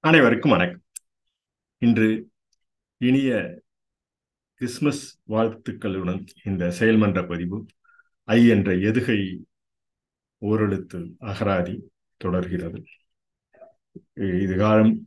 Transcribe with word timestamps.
அனைவருக்கும் 0.00 0.50
வணக்கம். 0.50 0.82
இன்று 1.82 2.08
இனிய 3.00 3.30
கிறிஸ்துமஸ் 4.54 5.02
வாழ்த்துக்களுடன் 5.28 6.20
இந்த 6.44 6.64
செயல்மன்ற 6.78 7.28
பதிவு 7.28 7.58
ஐ 8.24 8.46
என்ற 8.48 8.72
எதுகை 8.90 9.16
ஓரெழுத்து 10.42 11.00
அகராதி 11.30 11.74
தொடர்கிறது. 12.16 12.84
இது 14.44 14.56
காலம் 14.56 15.02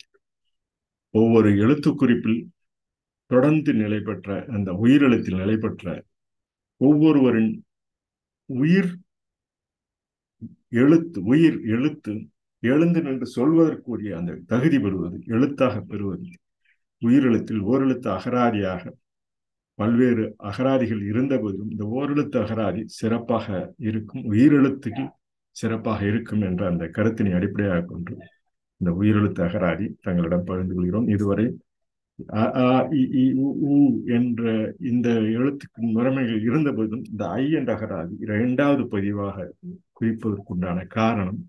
ஒவ்வொரு 1.10 1.58
எழுத்து 1.58 1.96
குறிப்பில் 1.96 2.42
தொடர்ந்து 3.26 3.73
நிலை 3.73 4.00
பெற்ற 4.00 4.46
அந்த 4.50 4.71
உயிரெழுத்தில் 4.84 5.38
நிலை 5.38 5.58
பெற்ற 5.58 6.04
ஒவ்வொருவரின் 6.82 7.64
உயிர் 8.45 8.92
எழுத்து 10.84 11.23
உயிர் 11.23 11.59
எழுத்து 11.78 12.14
எழுந்து 12.64 13.00
நின்று 13.02 13.28
சொல்வதற்குரிய 13.36 14.12
அந்த 14.18 14.40
தகுதி 14.48 14.78
பெறுவது 14.80 15.18
எழுத்தாக 15.28 15.76
பெறுவது. 15.82 16.26
உயிரெழுத்தில் 17.02 17.62
ஓரெழுத்து 17.64 18.10
அகராதியாக 18.10 18.84
பல்வேறு 19.80 20.24
அகராதிகள் 20.50 21.02
இருந்த 21.02 21.34
போதிலும் 21.38 21.72
இந்த 21.72 21.86
ஓரெழுத்து 21.94 22.38
அகராதி 22.42 22.82
சிறப்பாக 22.98 23.48
இருக்கும் 23.80 24.24
உயிரெழுத்துக்கு 24.32 25.06
சிறப்பாக 25.56 26.02
இருக்கும் 26.06 26.42
என்ற 26.42 26.62
அந்த 26.68 26.86
கருத்தினை 26.96 27.32
அடிப்படையாக 27.34 27.86
கொண்டு 27.86 28.14
இந்த 28.82 28.92
உயிரெழுத்து 28.92 29.42
அகராதி 29.44 29.88
தங்களிடம் 30.02 30.46
பகிர்ந்து 30.46 30.76
கொள்கிறோம். 30.76 31.08
இதுவரை 31.08 31.46
அ 32.38 32.44
உ 33.66 33.78
என்ற 34.08 34.42
இந்த 34.84 35.08
எழுத்துக்கு 35.36 35.80
முறைமைகள் 35.96 36.42
இருந்த 36.42 36.70
போதும் 36.72 37.04
இந்த 37.12 37.23
ஐ 37.36 37.46
என்ற 37.52 37.70
அகராதி 37.78 38.14
இரண்டாவது 38.20 38.84
பதிவாக 38.86 39.48
குறிப்பதற்குண்டான 40.00 40.86
காரணம் 40.90 41.40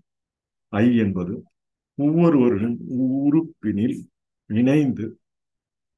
ஐ 0.81 0.85
என்பது 0.97 1.33
ஒவ்வொருவரின் 1.97 2.77
உறுப்பினில் 3.23 3.97
இணைந்து 4.49 5.05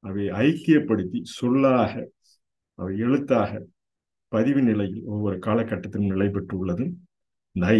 அவை 0.04 0.24
ஐக்கியப்படுத்தி 0.46 1.20
சொல்லாக 1.38 1.92
அவை 2.78 2.92
எழுத்தாக 2.98 3.52
பதிவு 4.32 4.60
நிலையில் 4.62 5.02
ஒவ்வொரு 5.04 5.36
காலகட்டத்திலும் 5.46 6.10
நிலை 6.12 6.28
பெற்றுள்ளது. 6.28 6.84
நை 7.56 7.78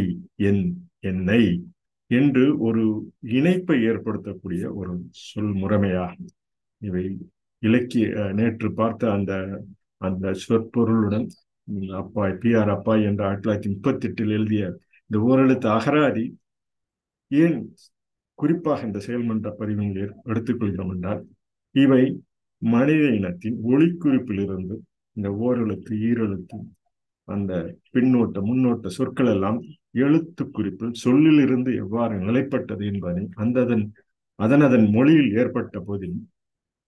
என் 0.49 0.63
என்னை 1.01 1.43
என்று 2.11 2.45
ஒரு 2.59 2.83
இணைப்பை 3.39 3.77
ஏற்படுத்தக்கூடிய 3.91 4.63
ஒரு 4.75 4.93
சொல் 5.27 5.55
முறைமையாகும். 5.63 6.31
இவை 6.83 7.05
இலக்கிய 7.63 8.07
நேற்று 8.33 8.69
பார்த்த 8.73 9.13
அந்த 9.13 9.33
அந்த 10.01 10.33
சொற்பொருளுடன் 10.45 11.27
அப்பாய் 12.01 12.35
பி 12.39 12.51
ஆர் 12.55 12.73
அப்பாய் 12.75 13.07
என்ற 13.11 13.23
ஆயிரத்தி 13.27 13.45
தொள்ளாயிரத்தி 13.45 13.71
முப்பத்தி 13.75 14.07
எட்டில் 14.09 14.35
எழுதிய 14.39 14.65
இந்த 15.11 15.19
ஓரெழுத்து 15.29 15.69
அகராதி 15.79 16.25
ஏன் 17.31 17.59
குறிப்பாக 18.39 18.87
இந்த 18.87 18.99
செயல்மன்ற 18.99 19.49
பதிவுகளை 19.59 20.07
எடுத்துக்கொள்கிறோம் 20.27 20.93
என்றால் 20.95 21.23
இவை 21.75 22.03
மனித 22.63 23.05
இனத்தின் 23.11 23.57
ஒளிக்குறிப்பிலிருந்து 23.65 24.77
இந்த 25.17 25.29
ஓரெழுத்து 25.41 25.93
ஈரெழுத்து 26.09 26.59
அந்த 27.29 27.53
பின்னோட்ட 27.91 28.41
முன்னோட்ட 28.43 28.89
சொற்கள் 28.89 29.31
எல்லாம் 29.33 29.59
எழுத்து 29.95 30.43
குறிப்பில் 30.49 30.95
சொல்லிலிருந்து 30.97 31.71
எவ்வாறு 31.77 32.17
நிலைப்பட்டது 32.19 32.85
என்பதை 32.87 33.25
அந்த 33.35 33.57
அதன் 33.61 33.85
அதன் 34.39 34.61
அதன் 34.61 34.87
மொழியில் 34.91 35.31
ஏற்பட்ட 35.37 35.77
போதிலும் 35.81 36.25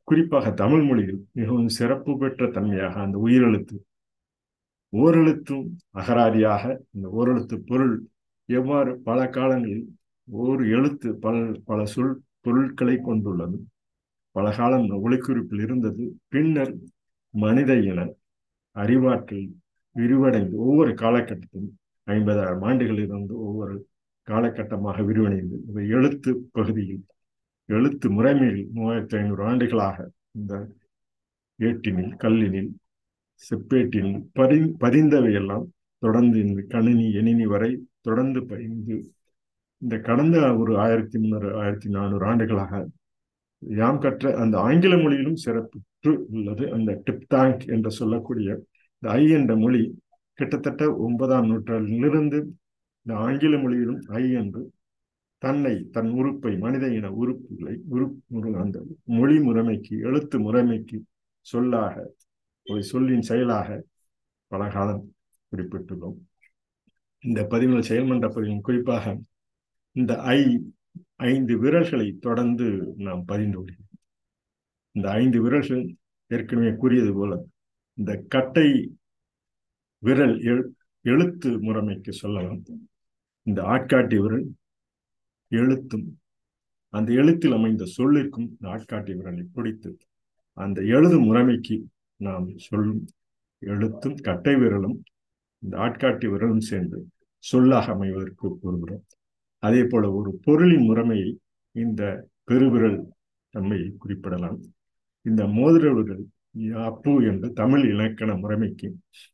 குறிப்பாக 0.09 0.53
தமிழ் 0.55 0.85
மொழியில் 0.85 1.21
மிகவும் 1.33 1.71
சிறப்பு 1.71 2.13
பெற்ற 2.17 2.47
தன்மையாக 2.49 2.95
அந்த 3.01 3.17
உயிரெழுத்து 3.19 3.77
ஓரெழுத்தும் 4.93 5.65
அகராதியாக 5.93 6.63
இந்த 6.91 7.07
ஓரெழுத்து 7.11 7.57
பொருள் 7.67 7.95
எவ்வாறு 8.49 8.93
பல 9.03 9.19
காலங்களில் 9.31 9.87
ஒரு 10.29 10.69
எழுத்து 10.69 11.15
பல 11.15 11.35
பல 11.65 11.87
சொல் 11.87 12.23
பொருட்களை 12.41 12.97
கொண்டுள்ளது. 13.01 13.59
பல 14.31 14.57
காலம் 14.57 14.89
ஒளிக்குறிப்பில் 14.89 15.63
இருந்தது. 15.63 16.05
பின்னர் 16.29 16.75
மனித 17.31 17.75
இன 17.81 18.01
அறிவாற்றல் 18.77 19.47
விரிவடைந்து 19.97 20.55
ஒவ்வொரு 20.55 20.93
காலகட்டத்திலும் 20.95 21.71
ஐம்பதாயிரம் 22.07 22.63
ஆண்டுகளில் 22.63 23.07
இருந்து 23.07 23.41
ஒவ்வொரு 23.41 23.87
காலகட்டமாக 24.29 25.03
விரிவடைந்து 25.03 25.57
இந்த 25.67 25.81
எழுத்து 25.83 26.31
பகுதியில் 26.53 27.05
எழுத்து 27.65 28.11
முறைமையில் 28.11 28.69
மூவாயிரத்தி 28.75 29.17
ஐநூறு 29.17 29.43
ஆண்டுகளாக 29.45 30.11
இந்த 30.33 30.55
ஏட்டினில் 31.59 32.13
கல்லினில் 32.17 32.71
செப்பேட்டினில் 33.43 34.23
பதி 34.33 34.59
பதிந்தவையெல்லாம் 34.81 35.67
தொடர்ந்து 35.99 36.39
இந்த 36.39 36.63
கணினி 36.69 37.13
எணினி 37.13 37.47
வரை 37.47 37.87
தொடர்ந்து 38.01 38.47
பதிந்து 38.47 38.97
இந்த 39.83 39.99
கடந்த 39.99 40.37
ஒரு 40.57 40.79
ஆயிரத்தி 40.79 41.19
முன்னூறு 41.19 41.49
ஆயிரத்தி 41.57 41.89
நானூறு 41.89 42.27
ஆண்டுகளாக 42.27 42.89
யாம் 43.63 43.99
கற்ற 43.99 44.37
அந்த 44.37 44.57
ஆங்கில 44.59 44.97
மொழியிலும் 44.97 45.43
சிறப்பு 45.45 45.79
உள்ளது. 46.31 46.73
அந்த 46.73 47.03
டிப்தாங்க் 47.07 47.65
என்று 47.67 47.91
சொல்லக்கூடிய 47.91 48.49
இந்த 49.03 49.07
ஐ 49.11 49.31
என்ற 49.31 49.57
மொழி 49.57 49.83
கிட்டத்தட்ட 50.35 50.83
ஒன்பதாம் 50.97 51.47
நூற்றாண்டிலிருந்து 51.47 52.39
இந்த 53.07 53.13
ஆங்கில 53.17 53.57
மொழியிலும் 53.59 54.01
ஐ 54.23 54.33
என்று 54.33 54.63
தன்னை 55.43 55.75
தன் 55.91 56.11
உறுப்பை 56.11 56.53
மனித 56.59 56.85
இன 56.89 57.11
உறுப்புகளை 57.11 57.75
உறுப்பு 57.89 58.55
அந்த 58.65 58.79
மொழி 59.05 59.37
முறைமைக்கு 59.39 59.95
எழுத்து 60.09 60.39
முறைமைக்கு 60.39 60.99
சொல்லாக 61.47 61.95
ஒரு 62.67 62.83
சொல்லின் 62.83 63.23
செயலாக 63.23 63.69
பல 64.47 64.69
காலம் 64.69 65.05
குறிப்பிட்டுள்ளோம். 65.53 66.19
இந்த 67.25 67.41
பதிவுகள் 67.45 67.89
செயல்மன்ற 67.91 68.27
பதிவின் 68.35 68.61
குறிப்பாக 68.61 69.05
இந்த 69.99 70.13
ஐ 70.31 70.41
ஐந்து 71.17 71.55
விரல்களை 71.59 72.09
தொடர்ந்து 72.19 72.67
நாம் 72.97 73.23
பதிந்து 73.25 73.59
வருகிறோம் 73.59 73.85
இந்த 74.95 75.11
ஐந்து 75.13 75.39
விரல்கள் 75.41 75.85
ஏற்கனவே 76.31 76.73
கூறியது 76.77 77.13
போல 77.13 77.33
இந்த 77.99 78.13
கட்டை 78.29 78.69
விரல் 80.03 80.37
எழுத்து 81.05 81.51
முறைமைக்கு 81.59 82.13
சொல்லலாம். 82.13 82.61
இந்த 83.47 83.61
ஆட்காட்டி 83.67 84.17
விரல் 84.19 84.47
எழுத்தும் 85.53 86.07
அந்த 86.95 87.13
எழுத்தில் 87.13 87.53
அமைந்த 87.53 87.85
சொல்லிற்கும் 87.97 88.49
இந்த 88.51 88.67
ஆட்காட்டி 88.69 89.13
விரலை 89.15 89.45
பிடித்து 89.55 89.91
அந்த 90.57 90.79
எழுதும் 90.83 91.27
முறைமைக்கு 91.29 91.77
நாம் 92.21 92.49
சொல்லும் 92.59 93.03
எழுத்தும் 93.63 94.17
கட்டை 94.21 94.55
விரலும் 94.57 94.97
இந்த 95.63 95.75
ஆட்காட்டி 95.79 96.27
விரலும் 96.27 96.67
சேர்ந்து 96.71 96.99
சொல்லாக 97.45 97.93
அமைவதற்கு 97.93 98.47
கூறுகிறோம் 98.55 99.05
அதே 99.63 99.83
போல 99.85 100.13
ஒரு 100.13 100.31
பொருளின் 100.45 100.87
முறைமையை 100.89 101.31
இந்த 101.77 102.03
பெருவிரல் 102.45 102.99
தன்மையை 103.55 103.89
குறிப்பிடலாம். 103.99 104.59
இந்த 105.27 105.43
மோதிர 105.49 105.87
விரல் 105.95 106.25
அப்பு 106.85 107.13
என்று 107.25 107.53
தமிழ் 107.53 107.85
இலக்கண 107.91 108.31
முறைமைக்கு 108.35 108.89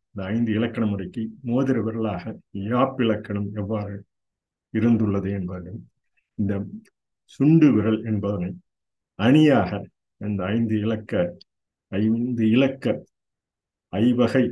இந்த 0.06 0.24
ஐந்து 0.24 0.50
இலக்கண 0.52 0.84
முறைக்கு 0.86 1.22
மோதிர 1.42 1.76
விரலாக 1.82 2.24
யாப் 2.64 3.00
இலக்கணம் 3.00 3.48
எவ்வாறு 3.54 3.94
இருந்துள்ளது 4.74 5.30
என்பதை 5.30 5.72
இந்த 6.38 6.52
சுண்டு 7.24 7.72
விரல் 7.72 8.00
என்பதனை 8.04 8.50
அணியாக 9.18 9.70
அந்த 10.20 10.40
ஐந்து 10.46 10.74
இலக்க 10.78 11.12
ஐந்து 11.92 12.44
இலக்க 12.50 12.86
ஐவகை 13.92 14.44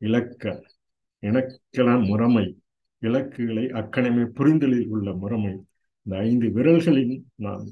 இலக்க 0.00 0.44
இலக்கண 1.22 1.88
முறைமை 2.00 2.46
இலக்குகளை 3.06 3.64
அக்கணமே 3.80 4.24
புரிந்தலில் 4.38 4.88
உள்ள 4.88 5.08
முறைமை. 5.22 5.52
இந்த 6.04 6.14
ஐந்து 6.28 6.46
விரல்களின் 6.56 7.14
நாம் 7.36 7.66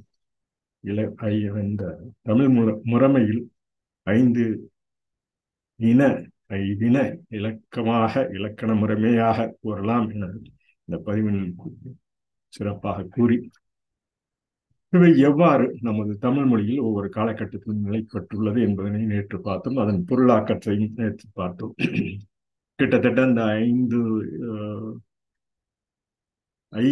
இல 0.80 1.08
இந்த 1.62 1.84
தமிழ் 2.22 2.50
முற 2.56 2.68
முறைமையில் 2.84 3.42
ஐந்து 4.02 4.44
இன 5.76 6.02
ஐதின 6.48 6.98
இலக்கமாக 7.28 8.22
இலக்கண 8.32 8.70
முறைமையாக 8.74 9.48
கூறலாம் 9.60 10.06
என 10.14 10.30
இந்த 10.84 10.96
பதிவினில் 11.06 11.54
சிறப்பாக 12.48 13.06
கூறி 13.10 13.36
இவை 14.90 15.10
எவ்வாறு 15.18 15.66
நமது 15.80 16.12
தமிழ் 16.18 16.44
மொழியில் 16.44 16.78
ஒவ்வொரு 16.78 17.08
காலகட்டத்திலும் 17.14 17.84
நிலைப்பட்டுள்ளது 17.86 18.60
என்பதனை 18.60 19.04
நேற்று 19.04 19.40
பார்த்தோம். 19.40 19.76
அதன் 19.76 20.04
பொருளாக்கத்தையும் 20.08 20.92
நேற்று 20.96 21.28
பார்த்தோம். 21.32 21.74
கிட்டத்தட்ட 22.74 23.22
இந்த 23.26 23.42
ஐந்து 23.44 23.98
ஐ 26.72 26.88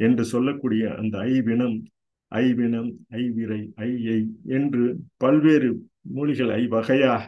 என்று 0.00 0.24
சொல்லக்கூடிய 0.30 0.84
அந்த 0.98 1.16
ஐவினம் 1.32 1.76
ஐவினம் 2.32 2.90
ஐவிரை 3.18 3.60
ஐ 3.84 3.90
என்று 4.56 4.84
பல்வேறு 5.16 5.70
மொழிகள் 6.12 6.52
ஐ 6.54 6.64
வகையாக 6.68 7.24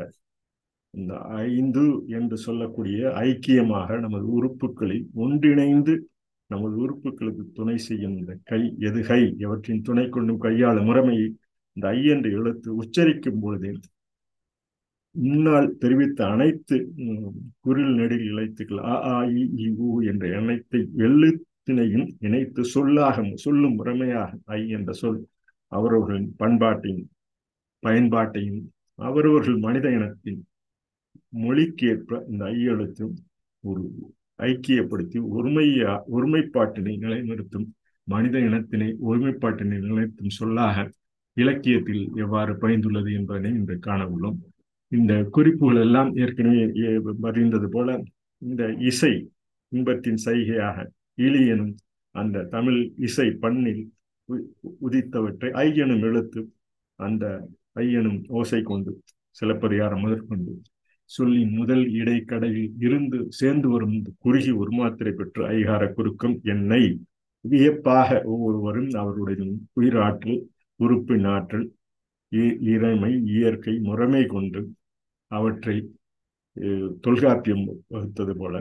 இந்த 0.95 1.13
ஐந்து 1.47 1.85
என்று 2.17 2.37
சொல்லக்கூடிய 2.43 2.99
ஐக்கியமாக 3.25 3.99
நமது 4.01 4.27
உறுப்புகளை 4.37 4.99
ஒன்றிணைந்து 5.23 5.95
நமது 6.51 6.77
உறுப்புகளுக்கு 6.83 7.45
துணை 7.53 7.77
செய்யும் 7.85 8.15
இந்த 8.19 8.33
கை 8.45 8.59
எது 8.81 9.01
கை? 9.03 9.23
எவற்றின் 9.39 9.83
துணை 9.83 10.05
கொண்டும் 10.09 10.43
கையாளும் 10.43 10.87
முறைமையை 10.89 11.27
இந்த 11.77 11.87
ஐ 11.93 12.03
என்று 12.09 12.31
எழுத்து 12.33 12.69
உச்சரிக்கும் 12.81 13.41
பொழுது 13.41 13.71
முன்னால் 15.15 15.69
தெரிவித்த 15.79 16.21
அனைத்து 16.27 16.77
குரில் 17.65 17.93
நெடில் 17.97 18.27
இழைத்துக்கள் 18.31 18.81
அ 18.87 18.97
ஆ 19.11 19.17
இ 19.61 19.69
உ 19.81 19.91
என்ற 20.11 20.25
அனைத்தை 20.39 20.81
எழுத்து 20.99 21.43
அனைத்தினையும் 21.67 22.09
இணைத்து 22.21 22.63
சொல்லாக 22.65 23.23
சொல்லும் 23.35 23.77
முறைமையாக 23.79 24.31
ஐ 24.55 24.63
என்ற 24.69 24.91
சொல் 24.93 25.21
அவரவர்களின் 25.73 26.33
பண்பாட்டையும் 26.39 27.07
பயன்பாட்டையும் 27.83 28.61
அவரவர்கள் 28.99 29.57
மனித 29.59 29.87
இனத்தின் 29.91 30.43
மொழிக்கேற்ப 31.37 32.19
இந்த 32.31 32.43
ஐ 32.47 32.59
எழுத்தும் 32.65 33.15
ஒரு 33.65 33.85
ஐக்கியப்படுத்தி 34.43 35.19
ஒருமையா 35.35 35.93
ஒருமைப்பாட்டினை 36.13 36.95
நிலைநிறுத்தும் 36.97 37.67
மனித 38.07 38.37
இனத்தினை 38.41 38.89
ஒருமைப்பாட்டினை 39.05 39.79
நிலைநிறுத்தும் 39.79 40.37
சொல்லாக 40.39 40.87
இலக்கியத்தில் 41.37 42.05
எவ்வாறு 42.25 42.55
பயந்துள்ளது 42.57 43.13
என்பதனை 43.13 43.53
இன்று 43.53 43.77
காண 43.79 44.03
உள்ளோம் 44.07 44.39
இந்த 44.93 45.15
குறிப்புகள் 45.31 45.81
எல்லாம் 45.81 46.11
ஏற்கனவே 46.17 46.65
அறிந்தது 47.31 47.69
போல 47.69 47.89
இந்த 48.43 48.63
இசை 48.83 49.15
இன்பத்தின் 49.73 50.21
சைகையாக 50.27 50.77
இழி 51.19 51.43
எனும் 51.47 51.75
அந்த 52.15 52.45
தமிழ் 52.45 52.79
இசை 52.99 53.29
பண்ணில் 53.41 53.83
உதித்தவற்றை 54.87 55.51
ஐ 55.63 55.69
எனும் 55.77 56.03
எழுத்து 56.03 56.41
அந்த 56.99 57.25
ஐ 57.73 57.87
எனும் 57.93 58.21
ஓசை 58.29 58.61
கொண்டு 58.63 58.93
சிலப்பதிகாரம் 59.37 60.01
முதற்கொண்டு 60.01 60.53
சொல்லி 61.11 61.41
முதல் 61.51 61.85
இடைக்கடையில் 61.91 62.75
இருந்து 62.79 63.19
சேர்ந்து 63.31 63.69
வரும் 63.69 63.97
குறுகி 64.19 64.53
உருமாத்திரை 64.53 65.13
பெற்று 65.15 65.43
ஐகார 65.49 65.83
குறுக்கம் 65.93 66.37
என்னை 66.45 66.83
வியப்பாக 67.45 68.23
ஒவ்வொருவரும் 68.25 68.91
அவருடைய 68.93 69.47
உயிராற்றல் 69.81 70.39
உறுப்பின் 70.81 71.27
ஆற்றல் 71.27 71.67
இறைமை 72.73 73.11
இயற்கை 73.35 73.75
முறைமை 73.79 74.23
கொண்டு 74.27 74.61
அவற்றை 75.31 75.77
தொல்காப்பியம் 77.01 77.65
வகுத்தது 77.89 78.35
போல. 78.37 78.55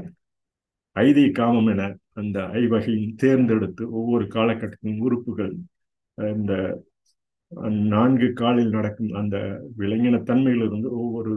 ஐதி 0.96 1.24
காமம் 1.32 1.68
என 1.68 1.82
அந்த 2.18 2.40
ஐவகையும் 2.56 3.14
தேர்ந்தெடுத்து 3.16 3.84
ஒவ்வொரு 3.92 4.26
காலகட்டத்திலும் 4.28 5.02
உறுப்புகள் 5.02 5.54
இந்த 6.38 6.54
நான்கு 7.90 8.28
காலில் 8.34 8.72
நடக்கும் 8.72 9.12
அந்த 9.14 9.38
விலங்கின 9.78 10.22
தன்மையிலிருந்து 10.24 10.90
ஒவ்வொரு 10.98 11.34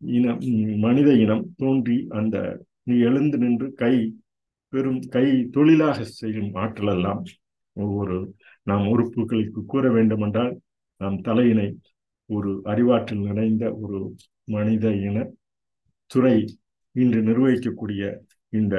இனம் 0.00 0.42
மனித 0.78 1.08
இனம் 1.16 1.44
தோன்றி 1.56 1.96
அந்த 2.10 2.36
நீ 2.82 2.94
எழுந்து 3.00 3.36
நின்று 3.38 3.66
கை 3.74 3.94
பெரும் 4.72 5.00
கை 5.08 5.26
தொழிலாக 5.50 6.04
செய்யும் 6.12 6.52
ஆற்றலெல்லாம் 6.54 7.22
ஒவ்வொரு 7.76 8.16
நாம் 8.66 8.84
உறுப்புகளுக்கு 8.88 9.60
கூற 9.64 9.84
வேண்டுமென்றால் 9.90 10.52
நாம் 11.00 11.18
தலையினை 11.20 11.68
ஒரு 12.30 12.50
அறிவாற்றல் 12.64 13.22
நிறைந்த 13.22 13.64
ஒரு 13.74 13.98
மனித 14.48 14.86
இன 15.00 15.18
துறை 16.10 16.36
இன்று 16.94 17.20
நிர்வகிக்கக்கூடிய 17.22 18.02
இந்த 18.52 18.76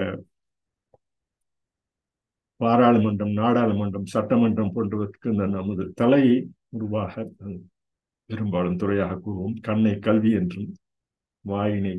பாராளுமன்றம் 2.63 3.33
நாடாளுமன்றம் 3.33 4.11
சட்டமன்றம் 4.13 4.73
போன்றவற்றுக்கு 4.75 5.31
இந்த 5.31 5.45
நமது 5.49 5.83
தலையை 5.93 6.35
உருவாக 6.69 7.13
பெரும்பாலும் 8.29 8.77
துறையாக 8.77 9.17
கூறுவோம். 9.17 9.55
கண்ணை 9.61 9.93
கல்வி 9.99 10.31
என்றும் 10.31 10.69
வாயினை 11.45 11.95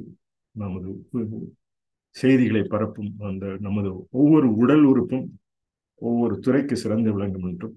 நமது 0.54 0.90
செய்திகளை 2.16 2.62
பரப்பும் 2.64 3.12
அந்த 3.20 3.46
நமது 3.60 3.90
ஒவ்வொரு 4.10 4.48
உடல் 4.56 4.84
உறுப்பும் 4.84 5.26
ஒவ்வொரு 6.02 6.34
துறைக்கு 6.38 6.76
சிறந்து 6.76 7.10
விளங்கும் 7.12 7.46
என்றும் 7.50 7.74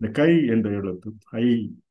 இந்த 0.00 0.08
கை 0.12 0.30
என்ற 0.46 0.68
எழுத்து 0.70 1.10
ஐ 1.40 1.46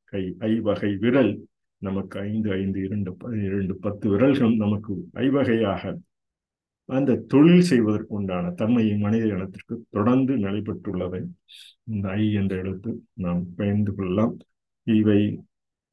கை 0.05 0.23
ஐ 0.39 0.51
வகை 0.59 0.91
விரல் 0.95 1.33
நமக்கு 1.81 2.15
ஐந்து 2.21 2.49
ஐந்து 2.51 2.79
இரண்டு 2.81 3.11
இரண்டு 3.41 3.73
பத்து 3.79 4.05
விரல்கள் 4.09 4.55
நமக்கு 4.55 4.93
ஐவகையாக 5.19 5.83
அந்த 6.89 7.17
தொழில் 7.27 7.67
செய்வதற்கு 7.69 8.11
உண்டான 8.15 8.51
தன்மையை 8.51 8.95
மனித 8.97 9.23
இனத்திற்கு 9.27 9.75
தொடர்ந்து 9.89 10.33
நடைபெற்றுள்ளதை 10.37 11.21
இந்த 11.85 12.05
ஐ 12.17 12.25
என்ற 12.33 12.53
எழுத்து 12.55 12.91
நாம் 13.15 13.41
பயந்து 13.55 13.91
கொள்ளலாம். 13.95 14.33
இவை 14.87 15.21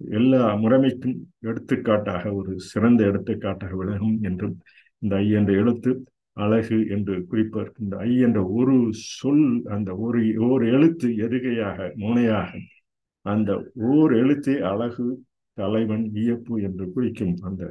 எல்லா 0.00 0.42
முறைமைக்கும் 0.62 1.16
எடுத்துக்காட்டாக 1.40 2.32
ஒரு 2.34 2.52
சிறந்த 2.70 3.00
எடுத்துக்காட்டாக 3.04 3.76
விலகும் 3.76 4.16
என்றும் 4.22 4.56
இந்த 5.02 5.14
ஐ 5.16 5.28
என்ற 5.30 5.52
எழுத்து 5.52 5.90
அழகு 6.36 6.78
என்று 6.88 7.14
குறிப்பார் 7.26 7.70
இந்த 7.80 7.96
ஐ 8.06 8.12
என்ற 8.18 8.40
ஒரு 8.56 8.74
சொல் 9.12 9.46
அந்த 9.68 9.90
ஒரு 9.96 10.20
ஓர் 10.48 10.64
எழுத்து 10.68 11.08
எருகையாக 11.18 11.88
முனையாக 11.96 12.50
அந்த 13.26 13.50
ஓர் 13.90 14.12
எழுத்தே 14.14 14.56
அழகு 14.64 15.06
தலைவன் 15.58 16.04
வியப்பு 16.10 16.56
என்று 16.62 16.86
குறிக்கும் 16.92 17.36
அந்த 17.42 17.62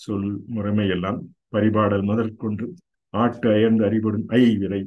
சொல் 0.00 0.26
முறைமையெல்லாம் 0.48 1.20
பரிபாடல் 1.52 2.02
முதற்கொண்டு 2.02 2.66
ஆட்டு 3.10 3.52
அயர்ந்து 3.52 3.84
அறிபடும் 3.84 4.26
ஐ 4.28 4.56
விரை 4.56 4.82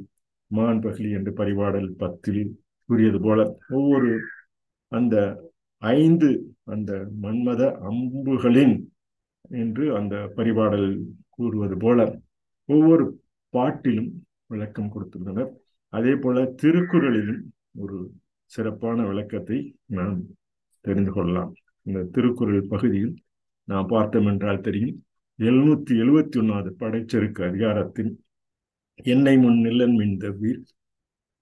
மான் 0.50 0.80
பகலி 0.80 1.10
என்று 1.10 1.32
பரிபாடல் 1.32 1.90
பத்தில் 1.96 2.42
கூறியது 2.84 3.20
போல 3.20 3.40
ஒவ்வொரு 3.68 4.10
அந்த 4.88 5.16
ஐந்து 5.78 6.54
அந்த 6.64 6.92
மன்மத 7.22 7.62
அம்புகளின் 7.90 8.76
என்று 9.50 9.96
அந்த 9.96 10.14
பரிபாடல் 10.36 10.88
கூறுவது 11.28 11.76
போல 11.76 12.20
ஒவ்வொரு 12.68 13.04
பாட்டிலும் 13.50 14.10
விளக்கம் 14.46 14.92
கொடுத்துள்ளனர். 14.94 15.50
அதே 15.88 16.14
போல 16.14 16.44
திருக்குறளிலும் 16.62 17.42
ஒரு 17.78 17.96
சிறப்பான 18.50 18.98
விளக்கத்தை 19.06 19.58
நாம் 19.86 20.16
தெரிந்து 20.80 21.12
கொள்ளலாம். 21.12 21.52
இந்த 21.82 22.00
திருக்குறள் 22.12 22.68
பகுதியில் 22.68 23.14
நாம் 23.68 23.86
பார்த்தோம் 23.86 24.26
என்றால் 24.26 24.60
தெரியும். 24.60 25.03
எழுநூத்தி 25.38 25.92
எழுபத்தி 25.94 26.36
ஒன்னாவது 26.38 26.70
படைச்செருக்கு 26.78 27.40
அதிகாரத்தின் 27.44 28.10
என்னை 29.04 29.38
முன் 29.38 29.58
நில்லன் 29.60 29.96
மின்தவீர் 29.98 30.60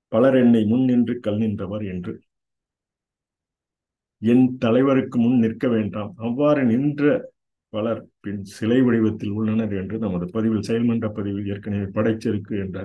பலர் 0.08 0.34
என்னை 0.34 0.64
முன் 0.64 0.84
நின்று 0.84 1.20
கல் 1.20 1.36
நின்றவர் 1.36 1.84
என்று. 1.84 2.12
என் 4.22 4.56
தலைவருக்கு 4.56 5.18
முன் 5.18 5.38
நிற்க 5.38 5.68
வேண்டாம் 5.68 6.14
அவ்வாறு 6.16 6.62
நின்ற 6.64 7.30
பலர் 7.68 8.02
பின் 8.20 8.42
சிலை 8.44 8.82
வடிவத்தில் 8.82 9.30
உள்ளனர் 9.30 9.74
என்று 9.74 9.98
நமது 9.98 10.26
பதிவில் 10.30 10.66
செயல்மன்ற 10.68 11.08
பதிவில் 11.12 11.46
ஏற்கனவே 11.46 11.86
படைச்சிருக்கு 11.92 12.54
என்ற 12.58 12.78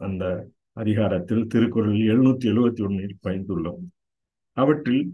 அந்த 0.00 0.24
அதிகாரத்தில் 0.72 1.46
திருக்குறளில் 1.46 2.06
எழுநூத்தி 2.08 2.46
எழுபத்தி 2.48 2.82
ஒன்னில் 2.82 3.18
பயந்துள்ளோம் 3.22 3.82
அவற்றில் 4.56 5.04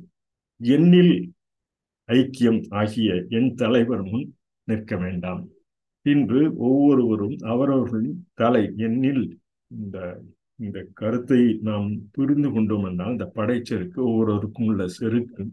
எண்ணில் 0.61 1.15
ஐக்கியம் 2.09 2.63
ஆகிய 2.71 3.27
என் 3.29 3.55
தலைவர் 3.55 4.03
முன் 4.03 4.27
நிற்க 4.69 4.97
வேண்டாம். 4.97 5.43
இன்று 6.07 6.41
ஒவ்வொருவரும் 6.67 7.37
அவரவர்களின் 7.53 8.21
தலை 8.35 8.65
எண்ணில் 8.87 9.25
இந்த 9.71 9.99
இந்த 10.59 10.79
கருத்தை 10.95 11.41
நாம் 11.61 11.87
புரிந்து 12.11 12.49
கொண்டோம் 12.51 12.87
என்றால் 12.89 13.15
இந்த 13.17 13.27
படைச்செருக்கு 13.35 13.99
ஒவ்வொருவருக்கும் 14.09 14.67
உள்ள 14.67 14.83
செருக்கு 14.99 15.45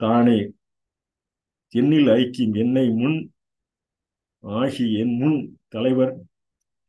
தானே 0.00 0.38
எண்ணில் 1.74 2.10
ஐக்கியம். 2.14 2.54
என்னை 2.56 2.86
முன் 3.00 3.18
ஆகி 4.44 4.86
என் 4.94 5.14
முன் 5.16 5.38
தலைவர் 5.68 6.14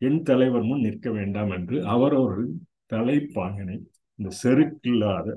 என் 0.02 0.22
தலைவர் 0.22 0.64
முன் 0.64 0.80
நிற்க 0.80 1.08
வேண்டாம் 1.12 1.52
என்று 1.52 1.78
அவரவர்கள் 1.86 2.52
தலைப்பாங்கனை 2.94 3.78
இந்த 4.20 4.30
செருக்கில்லாத 4.44 5.28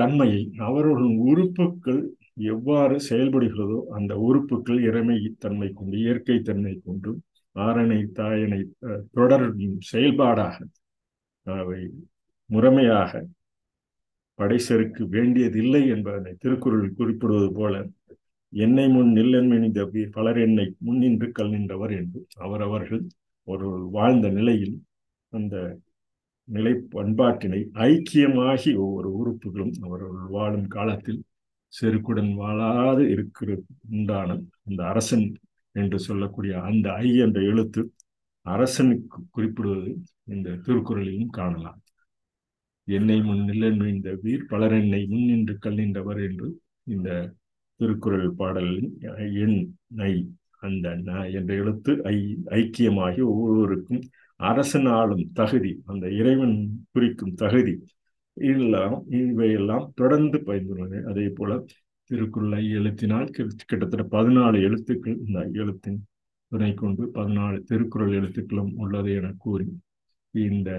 தன்மையை 0.00 0.42
அவரவர்கள் 0.60 1.16
உறுப்புகள் 1.28 2.02
எவ்வாறு 2.50 2.96
செயல்படுகிறதோ 3.08 3.78
அந்த 3.96 4.12
உறுப்புகள் 4.20 4.78
இறைமை 4.82 5.16
தன்மை 5.38 5.68
கொண்டு 5.72 5.96
இயற்கை 5.96 6.36
தன்மை 6.42 6.74
கொண்டும் 6.84 7.18
ஆரணை 7.56 8.00
தாயனை 8.18 8.60
தொடரும் 9.12 9.58
செயல்பாடாக 9.90 10.56
அவை 11.46 11.80
முறைமையாக 12.50 13.12
படைசருக்கு 14.38 15.02
வேண்டியதில்லை 15.08 15.82
என்பதனை 15.88 16.32
திருக்குறள் 16.34 16.94
குறிப்பிடுவது 16.94 17.48
போல 17.52 17.74
என்னை 18.52 18.84
முன் 18.88 19.10
நில்லன்மெனிந்த 19.16 19.80
பலர் 20.10 20.38
என்னை 20.38 20.66
முன்னின்று 20.78 21.26
கல் 21.32 21.50
நின்றவர் 21.50 21.92
என்று 21.92 22.20
அவரவர்கள் 22.38 23.02
ஒரு 23.48 23.68
வாழ்ந்த 23.90 24.26
நிலையில் 24.30 24.76
அந்த 25.32 25.54
நிலை 26.44 26.72
பண்பாட்டினை 26.90 27.60
ஐக்கியமாகி 27.74 28.76
ஒவ்வொரு 28.76 29.12
உறுப்புகளும் 29.12 29.72
அவர்கள் 29.82 30.28
வாழும் 30.28 30.66
காலத்தில் 30.66 31.24
செருக்குடன் 31.80 32.32
வாழாது 32.34 33.00
இருக்கிறது 33.08 33.62
உண்டான 33.90 34.40
அந்த 34.64 34.86
அரசன் 34.86 35.36
என்று 35.72 35.98
சொல்லக்கூடிய 35.98 36.60
அந்த 36.60 36.92
ஐ 36.92 37.16
என்ற 37.16 37.40
எழுத்து 37.42 37.92
அரசனுக்கு 38.42 39.18
குறிப்பிடுவது 39.30 39.98
இந்த 40.24 40.50
திருக்குறளிலும் 40.50 41.28
காணலாம். 41.28 41.82
என்னை 42.84 43.22
முன் 43.22 43.48
இந்த 43.86 44.18
வீர் 44.22 44.48
பலர் 44.48 44.72
என்னை 44.72 45.06
முன் 45.06 45.24
நின்று 45.24 45.58
கல்லின்றவர் 45.62 46.30
என்று 46.30 46.60
இந்த 46.82 47.34
திருக்குறள் 47.76 48.30
பாடலின் 48.30 48.98
எண் 49.34 49.74
நை 49.86 50.12
அந்த 50.58 50.96
ந 50.96 51.32
என்ற 51.32 51.54
எழுத்து 51.54 52.02
ஐ 52.04 52.36
ஐக்கியமாகி 52.44 53.20
ஒவ்வொருவருக்கும் 53.20 54.02
அரசன் 54.40 54.88
ஆளும் 54.90 55.24
தகுதி 55.32 55.72
அந்த 55.86 56.08
இறைவன் 56.10 56.56
குறிக்கும் 56.92 57.34
தகுதி 57.34 57.74
எல்லாம் 58.36 58.96
இவையெல்லாம் 59.10 59.92
தொடர்ந்து 59.94 60.38
பயின்றுள்ளது 60.38 61.02
அதே 61.02 61.28
போல 61.28 61.58
திருக்குறள் 62.10 62.70
எழுத்தினால் 62.70 63.28
கிட்டத்தட்ட 63.30 64.04
பதினாலு 64.10 64.58
எழுத்துக்கள் 64.60 65.18
இந்த 65.26 65.40
எழுத்தின் 65.52 66.00
துணை 66.52 66.74
கொண்டு 66.74 67.04
பதினாலு 67.14 67.58
திருக்குறள் 67.62 68.12
எழுத்துக்களும் 68.12 68.72
உள்ளது 68.74 69.10
என 69.12 69.34
கூறி 69.38 69.66
இந்த 70.34 70.70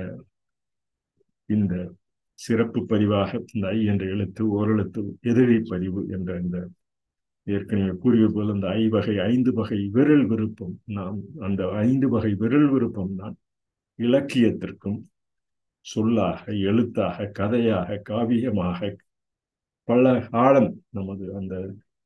இந்த 1.50 1.76
சிறப்பு 2.40 2.80
பதிவாக 2.86 3.42
இந்த 3.54 3.68
ஐ 3.68 3.80
என்ற 3.86 4.06
எழுத்து 4.06 4.44
ஓரெழுத்து 4.58 5.02
எதிரி 5.22 5.58
பதிவு 5.70 6.02
என்ற 6.08 6.40
இந்த 6.40 6.58
ஏற்கனவே 7.48 7.94
கூறிய 7.98 8.26
போல் 8.28 8.50
அந்த 8.50 8.68
ஐ 8.70 8.84
வகை 8.88 9.16
ஐந்து 9.20 9.54
வகை 9.54 9.80
விரல் 9.90 10.26
விருப்பம். 10.26 10.76
நாம் 10.86 11.20
அந்த 11.40 11.62
ஐந்து 11.80 12.10
வகை 12.10 12.34
விரல் 12.34 12.70
விருப்பம் 12.70 13.16
தான் 13.16 13.36
இலக்கியத்திற்கும் 14.02 15.00
சொல்லாக 15.86 16.42
எழுத்தாக 16.64 17.32
கதையாக 17.32 18.02
காவியமாக 18.10 18.90
பல 19.88 20.06
காலம் 20.28 20.72
நமது 20.90 21.26
அந்த 21.34 21.56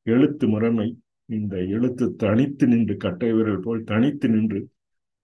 எழுத்து 0.06 0.46
முறைமை 0.48 0.88
இந்த 1.30 1.56
எழுத்து 1.70 2.06
தனித்து 2.16 2.66
நின்று 2.68 2.96
கட்டை 2.98 3.30
விரல் 3.32 3.62
போல் 3.62 3.82
தனித்து 3.84 4.28
நின்று 4.30 4.60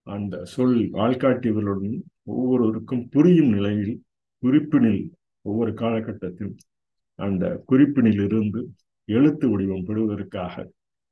அந்த 0.07 0.35
சொல் 0.45 0.77
ஆள்காட்டியவர்களுடன் 0.97 1.97
ஒவ்வொருவருக்கும் 2.31 3.03
புரியும் 3.09 3.51
நிலையில் 3.51 3.95
குறிப்பினில் 4.43 5.03
ஒவ்வொரு 5.45 5.71
காலகட்டத்திலும் 5.73 6.57
அந்த 7.19 7.45
குறிப்பினில் 7.69 8.21
இருந்து 8.25 8.61
எழுத்து 9.09 9.45
வடிவம் 9.49 9.85
பெறுவதற்காக 9.85 10.55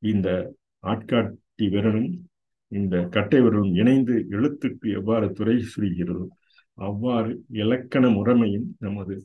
இந்த 0.01 0.29
ஆட்காட்டி 0.83 1.65
விரலும் 1.69 2.09
இந்த 2.71 2.95
கட்டை 3.09 3.39
விரலும் 3.41 3.73
இணைந்து 3.73 4.15
எழுத்துக்கு 4.29 4.88
எவ்வாறு 4.93 5.27
துறை 5.33 5.55
சுரிகிறதோ 5.71 6.25
அவ்வாறு 6.77 7.31
இலக்கண 7.53 8.07
முறைமையும் 8.09 8.67
நமது 8.79 9.15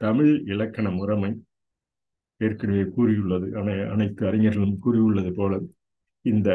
தமிழ் 0.00 0.32
இலக்கண 0.44 0.90
முறைமை 0.90 1.30
ஏற்கனவே 2.40 2.84
கூறியுள்ளது. 2.88 3.46
அனை 3.54 3.74
அனைத்து 3.84 4.22
அறிஞர்களும் 4.26 4.78
கூறியுள்ளது 4.78 5.32
போல 5.32 5.54
இந்த 6.24 6.50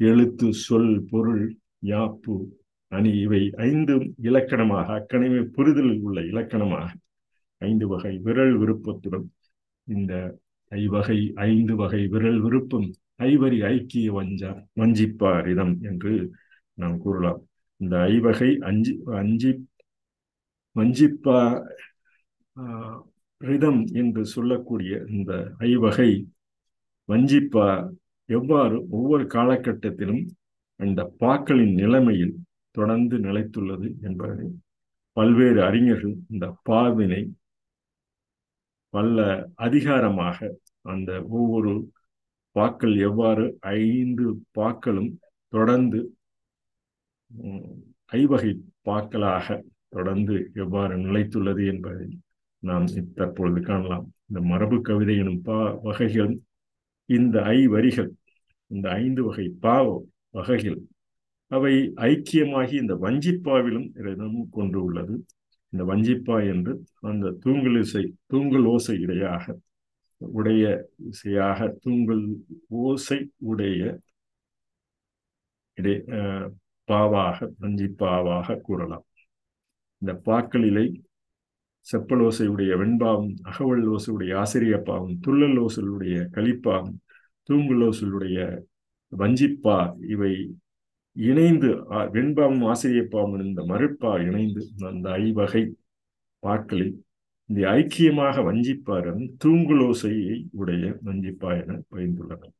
எழுத்து 0.00 0.52
சொல் 0.52 0.92
பொருள் 1.10 1.44
யாப்பு 1.86 2.34
அணி 2.92 3.12
இவை 3.18 3.42
ஐந்து 3.62 3.94
இலக்கணமாக 4.22 4.88
அக்கனவே 4.92 5.40
புரிதலில் 5.50 6.00
உள்ள 6.00 6.20
இலக்கணமாக 6.22 6.88
ஐந்து 7.62 7.86
வகை 7.88 8.18
விரல் 8.18 8.56
விருப்பத்துடன் 8.56 9.26
இந்த 9.86 10.12
ஐவகை 10.72 11.18
ஐந்து 11.46 11.74
வகை 11.76 12.02
விரல் 12.06 12.40
விருப்பம் 12.40 12.88
ஐவரி 13.24 13.58
ஐக்கிய 13.68 14.08
வஞ்சா 14.12 14.50
வஞ்சிப்பாரிதம் 14.80 15.74
என்று 15.82 16.12
நாம் 16.78 16.98
கூறலாம். 16.98 17.40
இந்த 17.80 17.94
ஐவகை 18.10 18.50
அஞ்சி 18.60 18.92
அஞ்சி 19.16 19.50
வஞ்சிப்பா 20.76 21.38
ரிதம் 23.40 23.82
என்று 23.92 24.22
சொல்லக்கூடிய 24.26 24.92
இந்த 25.08 25.32
ஐவகை 25.66 26.10
வஞ்சிப்பா 27.08 27.66
எவ்வாறு 28.28 28.76
ஒவ்வொரு 28.90 29.24
காலகட்டத்திலும் 29.26 30.22
அந்த 30.80 31.00
பாக்களின் 31.20 31.74
நிலைமையில் 31.74 32.34
தொடர்ந்து 32.74 33.16
நிலைத்துள்ளது 33.18 33.88
என்பதை 34.02 34.46
பல்வேறு 35.16 35.60
அறிஞர்கள் 35.62 36.14
இந்த 36.30 36.46
பாவினை 36.62 37.22
பல 38.94 39.18
அதிகாரமாக 39.56 40.38
அந்த 40.84 41.10
ஒவ்வொரு 41.30 41.72
பாக்கள் 42.56 42.94
எவ்வாறு 43.08 43.44
ஐந்து 43.82 44.24
பாக்களும் 44.58 45.10
தொடர்ந்து 45.52 46.00
ஐவகை 48.12 48.50
பாக்களாக 48.88 49.46
தொடர்ந்து 49.88 50.34
எவ்வாறு 50.54 50.94
நிலைத்துள்ளது 50.96 51.62
என்பதை 51.72 52.08
நாம் 52.62 52.86
தற்பொழுது 53.14 53.60
காணலாம். 53.60 54.06
இந்த 54.28 54.40
மரபு 54.50 54.76
கவிதை 54.80 55.14
எனும் 55.22 55.42
பா 55.42 55.58
வகைகள் 55.82 56.32
இந்த 57.08 57.36
ஐ 57.56 57.58
வரிகள் 57.66 58.10
இந்த 58.70 58.86
ஐந்து 59.02 59.22
வகை 59.24 59.46
பா 59.64 59.76
வகைகள் 60.30 60.78
அவை 61.50 61.74
ஐக்கியமாகி 62.10 62.74
இந்த 62.82 62.94
வஞ்சிப்பாவிலும் 63.04 63.88
இடம் 64.02 64.38
கொண்டு 64.50 64.78
உள்ளது. 64.84 65.14
இந்த 65.72 65.82
வஞ்சிப்பா 65.90 66.36
என்று 66.52 66.72
அந்த 67.10 67.34
தூங்கலிசை 67.44 68.04
தூங்கல் 68.26 68.66
ஓசை 68.74 68.94
இடையாக 69.00 69.44
உடைய 70.30 70.64
இசையாக 71.10 71.68
தூங்கல் 71.82 72.24
ஓசை 72.82 73.18
உடைய 73.42 73.80
இடை 75.78 75.94
பாவாக 76.88 77.38
வஞ்சிப்பாவாக 77.60 78.58
கூறலாம். 78.60 79.06
இந்த 80.02 80.12
பாக்களிலை 80.26 80.86
செப்பல் 81.86 82.22
ஓசையுடைய 82.22 82.72
வெண்பாவும் 82.78 83.32
அகவல் 83.42 83.86
ஓசையுடைய 83.86 84.32
ஆசிரியப்பாவும் 84.42 85.14
துள்ளல் 85.20 85.58
ஓசலுடைய 85.58 86.16
கலிப்பாவும் 86.36 86.98
தூங்குல் 87.48 87.84
ஓசலுடைய 87.88 88.38
வஞ்சிப்பா 89.12 89.78
இவை 90.08 90.32
இணைந்து 91.16 91.70
வெண்பாவும் 92.14 92.62
ஆசிரியப்பாவும் 92.72 93.42
இந்த 93.44 93.62
மறுப்பா 93.62 94.12
இணைந்து 94.28 94.62
அந்த 94.86 95.08
ஐவகை 95.24 95.62
பாக்களில் 96.42 96.94
இந்த 97.52 97.64
ஐக்கியமாக 97.70 98.42
வஞ்சிப்பாரன் 98.46 99.22
தூங்குலோசையை 99.42 100.36
உடைய 100.60 100.84
வஞ்சிப்பா 101.06 101.50
என 101.62 101.74
பயந்துள்ளனர் 101.90 102.54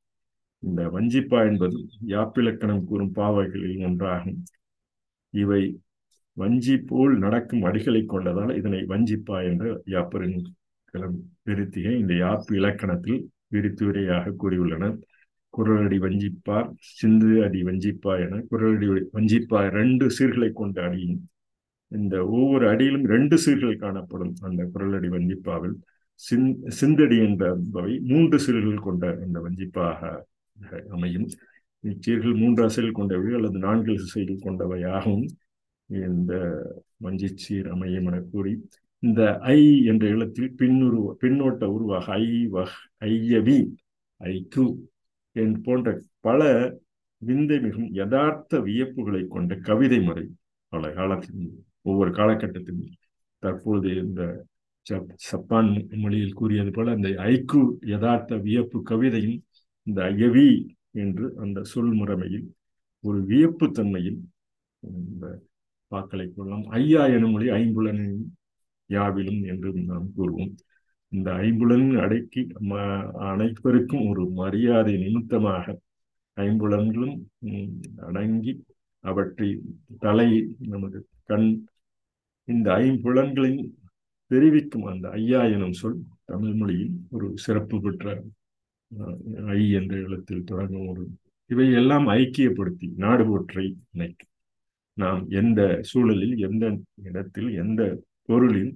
இந்த 0.62 0.80
வஞ்சிப்பா 0.94 1.38
என்பது 1.50 1.78
யாப்பிலக்கணம் 2.10 2.82
கூறும் 2.90 3.14
பாவைகளில் 3.18 3.78
ஒன்றாகும். 3.88 4.36
இவை 5.34 5.62
வஞ்சி 6.36 6.76
போல் 6.90 7.14
நடக்கும் 7.24 7.64
அடிகளை 7.68 8.02
கொண்டதால் 8.04 8.52
இதனை 8.58 8.80
வஞ்சிப்பா 8.92 9.38
என்ற 9.52 9.64
யாப்பரின் 9.94 10.36
விருத்தியை 11.48 11.94
இந்த 12.02 12.12
யாப்பு 12.24 12.52
இலக்கணத்தில் 12.60 13.20
விரித்து 13.48 13.82
விரையாக 13.88 14.34
கூறியுள்ளனர். 14.42 14.96
குரலடி 15.54 16.00
வஞ்சிப்பார் 16.06 16.68
சிந்து 16.98 17.32
அடி 17.46 17.62
வஞ்சிப்பா 17.70 18.14
என 18.26 18.42
குரலடி 18.52 18.88
வஞ்சிப்பா 19.16 19.60
ரெண்டு 19.80 20.06
சீர்களை 20.18 20.50
கொண்ட 20.52 20.78
அடியும் 20.88 21.18
இந்த 21.92 22.14
ஒவ்வொரு 22.26 22.64
அடியிலும் 22.68 23.06
ரெண்டு 23.06 23.36
சீர்கள் 23.44 23.82
காணப்படும் 23.84 24.34
அந்த 24.40 24.62
குரலடி 24.74 25.08
வஞ்சிப்பாவில். 25.08 25.76
சிந் 26.20 26.50
சிந்தடி 26.80 27.16
என்பவை 27.26 27.92
மூன்று 28.10 28.36
சீர்கள் 28.46 28.84
கொண்ட 28.86 29.04
இந்த 29.26 29.38
வஞ்சிப்பாக 29.40 30.00
அமையும். 30.90 31.28
இச்சீர்கள் 31.84 32.34
மூன்று 32.34 32.60
அசைகள் 32.64 32.98
கொண்டவை 32.98 33.30
அல்லது 33.34 33.58
நான்கு 33.58 33.92
அசைகள் 33.98 34.44
கொண்டவையாகவும் 34.44 35.24
இந்த 35.88 36.32
வஞ்சிச்சீர் 37.04 37.68
அமையும் 37.68 38.06
என 38.06 38.18
கூறி 38.32 38.52
இந்த 39.02 39.22
ஐ 39.54 39.60
என்ற 39.84 40.04
எழுத்தில் 40.08 40.52
பின்னுருவ 40.58 41.06
பின்னோட்ட 41.20 41.64
உருவாக 41.66 42.06
ஐ 42.12 42.26
வஹ் 42.52 42.76
ஐயவி 43.08 43.58
ஐக்கு 44.20 44.64
என் 45.36 45.56
போன்ற 45.62 45.94
பல 46.20 46.40
விந்தை 47.22 47.58
மிகும் 47.60 47.90
யதார்த்த 47.92 48.60
வியப்புகளை 48.60 49.22
கொண்ட 49.26 49.54
கவிதை 49.68 50.00
முறை 50.00 50.24
பல 50.72 50.92
காலத்தில் 50.92 51.50
ஒவ்வொரு 51.82 52.10
காலகட்டத்திலும் 52.10 52.96
தற்போது 53.42 53.88
இந்த 54.04 54.22
சப்பான் 55.30 55.70
மொழியில் 56.02 56.38
கூறியது 56.40 56.70
போல 56.70 56.92
அந்த 56.96 57.08
ஐக்கு 57.30 57.60
யதார்த்த 57.92 58.36
வியப்பு 58.36 58.78
கவிதையும் 58.90 59.38
இந்த 59.86 59.98
ஐயவி 60.02 60.48
என்று 61.02 61.26
அந்த 61.38 61.58
சொல் 61.62 61.94
முறைமையில் 61.94 62.46
ஒரு 63.04 63.18
வியப்பு 63.24 63.66
தன்மையில் 63.70 64.20
இந்த 64.80 65.24
பாக்களை 65.92 66.26
கொள்ளலாம். 66.28 66.66
ஐயா 66.78 67.02
எனும் 67.06 67.30
மொழி 67.30 67.48
ஐம்புலனின் 67.60 68.20
யாவிலும் 68.90 69.40
என்று 69.46 69.68
நாம் 69.90 70.08
கூறுவோம். 70.16 70.52
இந்த 71.12 71.28
ஐம்புலன் 71.46 71.88
அடக்கி 72.04 72.42
அனைவருக்கும் 73.30 74.04
ஒரு 74.08 74.22
மரியாதை 74.40 74.94
நிமித்தமாக 74.96 75.74
ஐம்புலன்களும் 76.36 77.16
அடங்கி 78.08 78.52
அவற்றை 79.04 79.48
தலை 79.98 80.28
நமது 80.68 80.98
கண் 81.24 81.48
இந்த 82.52 82.68
ஐம்புலன்களின் 82.84 83.62
தெரிவிக்கும் 84.30 84.86
அந்த 84.92 85.06
ஐயா 85.20 85.40
எனும் 85.54 85.78
சொல் 85.80 85.98
தமிழ் 86.30 86.54
மொழியில் 86.60 86.94
ஒரு 87.14 87.26
சிறப்பு 87.44 87.76
பெற்ற 87.80 88.06
ஐ 89.56 89.62
என்ற 89.78 89.92
எழுத்தில் 90.04 90.48
தொடங்கும் 90.50 90.88
ஒரு 90.92 91.04
இவை 91.50 91.66
எல்லாம் 91.80 92.06
ஐக்கியப்படுத்தி 92.18 92.86
நாடு 93.04 93.24
ஒற்றை 93.34 93.64
இணைக்கும். 93.94 94.30
நாம் 94.96 95.22
எந்த 95.40 95.60
சூழலில் 95.90 96.34
எந்த 96.46 96.64
இடத்தில் 97.08 97.50
எந்த 97.62 97.82
பொருளில் 98.28 98.72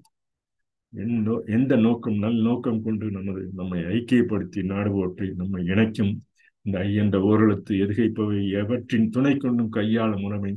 எந்த 0.92 1.30
எந்த 1.56 1.73
நோக்கம் 1.87 2.18
நல் 2.25 2.40
நோக்கம் 2.40 2.80
கொண்டு 2.83 3.06
நமது 3.11 3.42
நம்மை 3.54 3.80
ஐக்கியப்படுத்தி 3.97 4.61
நாடு 4.73 4.92
ஒற்றை 5.02 5.28
நம்மை 5.40 5.62
இணைக்கும். 5.73 6.12
இந்த 6.66 6.76
ஐ 6.87 6.90
என்ற 7.02 7.16
ஓரெழுத்து 7.30 7.73
எதுகைப்பவை 7.85 8.38
எவற்றின் 8.62 9.09
துணை 9.09 9.35
கொண்டும் 9.37 9.75
கையாளும் 9.76 10.25
உணவை 10.28 10.52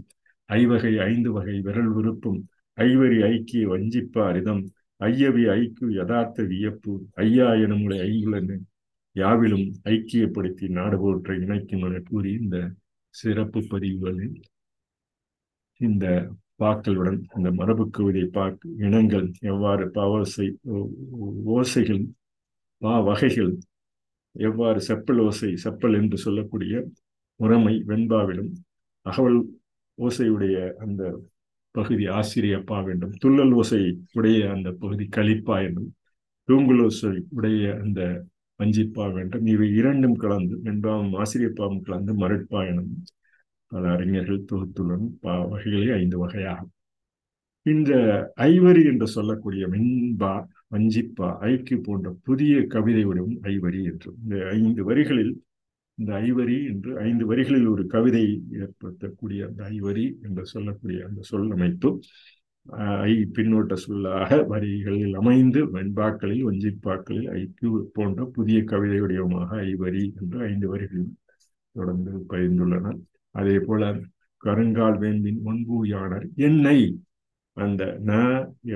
ஐவகை 0.50 0.94
ஐந்து 1.10 1.30
வகை 1.32 1.58
விரல் 1.68 1.92
விருப்பம் 1.98 2.40
ஐவரி 2.80 3.20
ஐக்கிய 3.28 3.64
வஞ்சிப்ப 3.68 4.16
அரிதம் 4.28 4.64
ஐயவி 5.02 5.44
ஐக்கு 5.52 5.86
யதார்த்த 5.92 6.44
வியப்பு 6.44 6.94
ஐயா 7.20 7.48
எனும் 7.60 7.88
ஐங்குலன் 8.04 8.52
யாவிலும் 9.16 9.68
ஐக்கியப்படுத்தி 9.90 10.66
நாடு 10.70 10.98
போற்றை 10.98 11.36
இணைக்கும் 11.40 11.84
என 11.84 12.00
கூறி 12.02 12.32
இந்த 12.36 12.58
சிறப்பு 13.16 13.60
பதிவுகளில் 13.70 14.38
இந்த 15.80 16.06
பாக்களுடன் 16.58 17.20
இந்த 17.38 17.50
மரபு 17.52 17.84
கவிதை 17.90 18.24
பாக் 18.30 18.64
இனங்கள் 18.78 19.28
எவ்வாறு 19.46 19.86
பாவோசை 19.96 20.48
ஓசைகள் 21.54 22.04
பா 22.82 22.94
வகைகள் 23.02 23.52
எவ்வாறு 24.36 24.80
செப்பல் 24.88 25.22
ஓசை 25.22 25.52
செப்பல் 25.64 25.96
என்று 25.96 26.18
சொல்லக்கூடிய 26.18 26.74
முறைமை 27.40 27.76
வெண்பாவிலும் 27.88 28.52
அகவல் 29.06 29.40
ஓசையுடைய 29.98 30.58
அந்த 30.80 31.02
பகுதி 31.76 32.06
ஆசிரியப்பா 32.08 32.78
வேண்டும். 32.84 33.14
துள்ளல் 33.24 33.54
ஓசை 33.54 33.82
உடைய 34.14 34.40
அந்த 34.52 34.70
பகுதி 34.72 35.06
கழிப்பா 35.18 35.56
என்றும் 35.68 35.92
தூங்குல் 36.50 36.82
ஓசை 36.84 37.14
உடைய 37.30 37.64
அந்த 37.84 38.02
வஞ்சிப்பா 38.60 39.06
வேண்டும். 39.14 39.46
இவை 39.46 39.68
இரண்டும் 39.76 40.16
கலந்து 40.16 40.56
வெண்பாவும் 40.64 41.14
ஆசிரியப்பாவும் 41.22 41.82
கலந்து 41.82 42.14
மருட்பா 42.14 42.62
எனும் 42.68 42.92
பல 43.72 43.84
அறிஞர்கள் 43.90 44.48
தொகுத்துள்ளனர் 44.52 45.16
பா 45.22 45.34
வகைகளே 45.52 45.90
ஐந்து 45.94 46.18
வகையாகும். 46.26 46.72
இந்த 47.66 47.92
ஐவரி 48.36 48.82
என்று 48.86 49.08
சொல்லக்கூடிய 49.08 49.64
மின்பா 49.68 50.34
வஞ்சிப்பா 50.74 51.30
ஐக்கு 51.42 51.76
போன்ற 51.84 52.10
புதிய 52.24 52.54
கவிதை 52.66 53.04
வடிவம் 53.04 53.38
ஐவரி 53.44 53.82
என்றும் 53.84 54.18
இந்த 54.24 54.36
ஐந்து 54.50 54.84
வரிகளில் 54.84 55.34
இந்த 56.00 56.12
ஐவரி 56.24 56.58
என்று 56.66 56.92
ஐந்து 57.02 57.24
வரிகளில் 57.26 57.68
ஒரு 57.68 57.84
கவிதை 57.88 58.26
ஏற்படுத்தக்கூடிய 58.60 59.40
அந்த 59.48 59.62
ஐவரி 59.76 60.06
என்று 60.24 60.44
சொல்லக்கூடிய 60.46 61.00
அந்த 61.08 61.22
சொல் 61.30 61.52
அமைப்பு 61.52 61.90
ஐ 63.06 63.14
பின்னோட்ட 63.36 63.74
சொல்லாக 63.84 64.38
வரிகளில் 64.50 65.16
அமைந்து 65.16 65.60
வெண்பாக்களில் 65.74 66.46
வஞ்சிப்பாக்களில் 66.48 67.30
ஐக்கு 67.36 67.68
போன்ற 67.94 68.26
புதிய 68.36 68.60
கவிதை 68.64 69.00
வடிவமாக 69.00 69.50
ஐவரி 69.68 70.04
என்று 70.16 70.40
ஐந்து 70.50 70.68
வரிகளில் 70.68 71.14
தொடர்ந்து 71.76 72.12
பகிர்ந்துள்ளன 72.30 72.94
அதே 73.36 73.58
போல 73.60 73.84
கருங்கால் 74.44 75.00
வேம்பின் 75.00 75.40
ஒன்பூயானர் 75.46 76.26
என்னை 76.42 76.78
அந்த 77.58 77.84
ந 78.02 78.12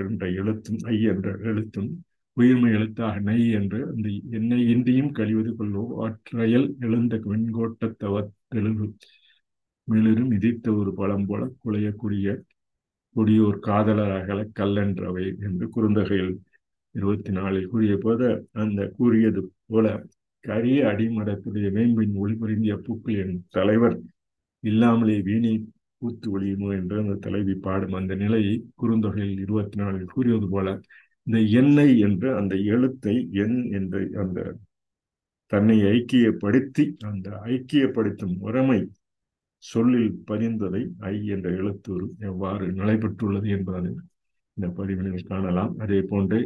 என்ற 0.01 0.23
எழுத்தும் 0.39 0.81
ஐ 0.91 0.97
என்ற 1.11 1.29
எழுத்தும் 1.43 1.91
உயிர்மை 2.37 2.69
எழுத்தாக 2.73 3.19
நெய் 3.19 3.49
என்று 3.51 3.79
அந்த 3.89 4.07
எண்ணெய் 4.31 4.69
இன்றியும் 4.69 5.11
கழிவது 5.11 5.51
கொள்ளோ. 5.57 5.83
ஆற்றையல் 6.03 6.67
எழுந்த 6.79 7.15
வெண்கோட்டத்தவ 7.25 8.21
தெளிவு 8.47 8.85
மிளிரும் 9.87 10.31
மிதித்த 10.31 10.67
ஒரு 10.75 10.91
பழம் 10.93 11.25
போல 11.25 11.41
குலையக்கூடிய 11.63 12.27
கொடியோர் 13.15 13.59
காதலராகல 13.65 14.39
கல்லன்றவை 14.59 15.25
என்று 15.39 15.65
குறுந்தகையில் 15.69 16.33
இருபத்தி 16.95 17.31
நாலில் 17.31 17.67
கூறிய 17.67 17.93
போது 17.97 18.27
அந்த 18.53 18.81
கூறியது 18.97 19.41
போல 19.65 19.85
கரிய 20.43 20.79
அடிமடத்துடைய 20.85 21.67
வேம்பின் 21.71 22.15
ஒளிபுரிந்திய 22.15 22.75
பூக்கள் 22.77 23.19
என் 23.21 23.37
தலைவர் 23.49 23.95
இல்லாமலே 24.63 25.17
வீணை 25.21 25.53
பூத்து 26.01 26.27
ஒளியுமோ 26.31 26.69
என்று 26.75 26.95
அந்த 26.99 27.15
தலைவி 27.21 27.55
பாடும் 27.59 27.93
அந்த 27.93 28.13
நிலையை 28.15 28.55
குறுந்தொகையில் 28.81 29.39
இருபத்தி 29.39 29.77
நாலில் 29.79 30.11
கூறியது 30.13 30.47
போல 30.49 30.69
இந்த 31.27 31.39
எண்ணெய் 31.59 31.99
என்று 31.99 32.35
அந்த 32.35 32.55
எழுத்தை 32.65 33.29
எண் 33.31 33.71
என்ற 33.71 34.01
அந்த 34.15 34.39
தன்னை 35.51 35.77
ஐக்கியப்படுத்தி 35.83 36.83
அந்த 37.01 37.29
ஐக்கியப்படுத்தும் 37.45 38.35
முறைமை 38.37 38.79
சொல்லில் 39.63 40.11
பதிந்ததை 40.27 40.81
ஐ 40.99 41.15
என்ற 41.25 41.49
எழுத்தூர் 41.49 42.05
எவ்வாறு 42.19 42.65
நடைபெற்றுள்ளது 42.71 43.47
என்பதை 43.49 43.91
இந்த 44.57 44.67
பதிவினில் 44.77 45.23
காணலாம். 45.23 45.71
அதே 45.77 46.01
போன்று 46.01 46.39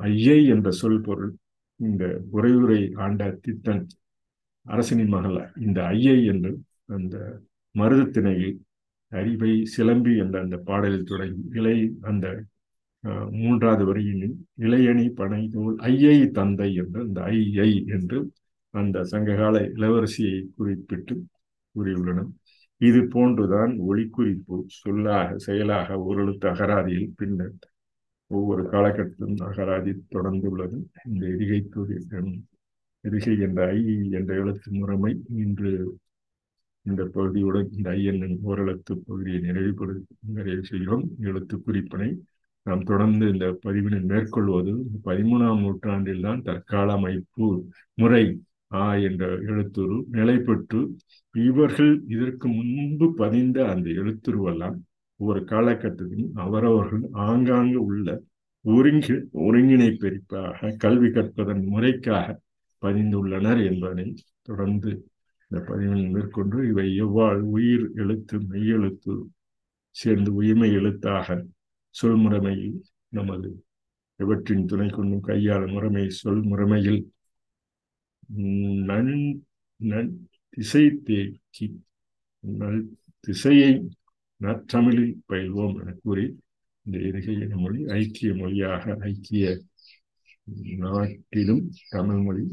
ஐயை 0.00 0.46
என்ற 0.46 0.70
சொல் 0.70 1.00
பொருள் 1.00 1.32
இந்த 1.80 2.04
உறையுரை 2.30 2.92
ஆண்ட 2.94 3.38
தித்தன் 3.40 3.82
அரசனின் 4.66 5.08
மகள் 5.08 5.52
இந்த 5.56 5.78
ஐயை 5.86 6.24
என்று 6.24 6.52
அந்த 6.86 7.16
மருதத்திணையில் 7.74 8.56
அறிவை 9.12 9.52
சிலம்பி 9.76 10.16
என்ற 10.16 10.40
அந்த 10.40 10.56
பாடலில் 10.58 11.04
தொடங்கி 11.04 11.42
இலை 11.52 11.76
அந்த 12.00 12.26
மூன்றாவது 13.32 13.84
வரியின் 13.84 14.22
இளையணி 14.58 15.06
பனை 15.14 15.42
நூல் 15.46 15.76
ஐயை 15.82 16.18
தந்தை 16.30 16.68
என்று 16.74 17.00
அந்த 17.00 17.20
ஐயை 17.32 17.70
என்று 17.88 18.18
அந்த 18.74 19.04
சங்ககால 19.04 19.56
இளவரசியை 19.76 20.38
குறிப்பிட்டு 20.56 21.14
கூறியுள்ளனர். 21.74 22.30
இது 22.80 23.00
போன்றுதான் 23.04 23.72
ஒளிக்குறிப்பு 23.88 24.56
சொல்லாக 24.80 25.36
செயலாக 25.38 25.98
ஓரெழுத்து 26.06 26.46
அகராதியில் 26.48 27.10
பின்னர் 27.16 27.54
ஒவ்வொரு 28.30 28.62
காலகட்டத்திலும் 28.64 29.36
அகராதி 29.48 29.92
தொடர்ந்துள்ளது 30.14 30.78
இந்த 31.06 31.24
எரிகை 31.34 31.60
எரிகை 33.04 33.34
என்ற 33.38 33.60
ஐ 33.70 33.80
என்ற 34.10 34.30
எழுத்து 34.34 34.68
முறைமை 34.72 35.12
இன்று 35.36 35.70
இந்த 36.86 37.02
பகுதியுடன் 37.14 37.68
இந்த 37.70 37.88
ஐயன் 37.90 38.38
ஓரெழுத்து 38.44 38.94
பகுதியை 39.06 39.40
நிறைவுபடு 39.40 39.94
நிறைவு 40.28 40.62
செய்கிறோம் 40.62 41.04
எழுத்து 41.20 41.56
குறிப்பினை 41.58 42.08
நாம் 42.66 42.84
தொடர்ந்து 42.84 43.24
இந்த 43.28 43.46
பதிவினை 43.64 44.00
மேற்கொள்வது 44.04 44.72
பதிமூணாம் 45.04 45.62
நூற்றாண்டில் 45.62 46.22
தான் 46.22 46.42
தற்கால 46.42 46.88
அமைப்பு 46.92 47.46
முறை. 47.98 48.24
ஆ 48.76 48.84
என்ற 49.08 49.24
எழுத்துரு 49.48 49.96
நிலை 50.10 50.36
பெற்று 50.38 50.80
இவர்கள் 51.34 51.92
இதற்கு 52.06 52.46
முன்பு 52.48 53.06
பதிந்த 53.14 53.58
அந்த 53.68 53.88
எழுத்துருவெல்லாம் 54.00 54.78
ஒவ்வொரு 55.20 55.40
காலகட்டத்திலும் 55.44 56.32
அவரவர்கள் 56.36 57.04
ஆங்காங்கு 57.26 57.80
உள்ள 57.84 58.08
ஒருங்கி 58.64 59.14
ஒருங்கிணைப்பெறிப்பாக 59.44 60.72
கல்வி 60.76 61.08
கற்பதன் 61.08 61.62
முறைக்காக 61.68 62.26
பதிந்துள்ளனர் 62.82 63.60
என்பதனை 63.64 64.06
தொடர்ந்து 64.42 64.90
இந்த 65.50 65.58
பதிவில் 65.68 66.08
மேற்கொண்டு 66.08 66.58
இவை 66.68 66.86
எவ்வாறு 66.96 67.40
உயிர் 67.50 67.86
எழுத்து 67.94 68.36
மெய்யெழுத்து 68.50 69.14
சேர்ந்து 69.96 70.30
உயிர்மை 70.40 70.70
எழுத்தாக 70.72 71.28
சொல் 71.94 72.18
முறைமையில் 72.18 72.78
நமது 73.08 73.50
எவற்றின் 74.20 74.66
துணை 74.66 74.88
கொண்டும் 74.90 75.20
கையாளும் 75.20 75.72
முறைமை 75.72 76.04
சொல் 76.20 76.42
முறைமையில் 76.44 77.00
நன் 78.86 79.14
நன் 79.80 80.10
திசை 80.50 80.84
தேக்கி 81.04 81.66
நல் 82.44 82.82
திசையை 83.20 83.72
நற்றமிழில் 84.40 85.14
பயில்வோம் 85.26 85.76
என 85.80 85.94
கூறி 86.02 86.26
இந்த 86.86 86.96
இருகை 87.08 87.34
மொழி 87.56 87.80
ஐக்கிய 87.92 88.30
மொழியாக 88.34 88.94
ஐக்கிய 89.02 89.44
நாட்டிலும் 90.78 91.64
தமிழ் 91.90 92.22
மொழி 92.22 92.44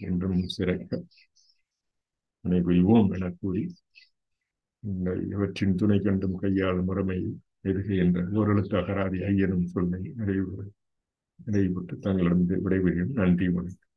என்றும் 0.00 0.42
சிறக்க 0.48 1.02
புரிவோம் 2.60 3.08
என 3.12 3.26
கூறி 3.40 3.62
இந்த 4.82 5.08
இவற்றின் 5.30 5.74
துணை 5.74 5.98
கண்டும் 6.00 6.36
கையாளும் 6.36 6.86
முறைமையில் 6.86 7.34
எதுகை 7.64 7.96
என்ற 7.96 8.20
ஓரெழுத்து 8.22 8.76
அகராதி 8.76 9.18
ஐயனும் 9.22 9.64
சொல்லை 9.64 10.12
நிறைவு 10.16 10.72
நிறைவுற்று 11.46 11.98
தங்களிடம் 11.98 12.46
விடைபெறும் 12.46 13.12
நன்றி 13.12 13.48
வணக்கம். 13.48 13.89